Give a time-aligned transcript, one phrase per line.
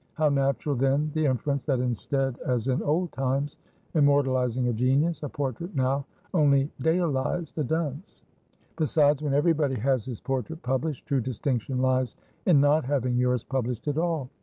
[0.15, 3.59] How natural then the inference, that instead, as in old times,
[3.93, 8.23] immortalizing a genius, a portrait now only dayalized a dunce.
[8.77, 12.15] Besides, when every body has his portrait published, true distinction lies
[12.47, 14.31] in not having yours published at all.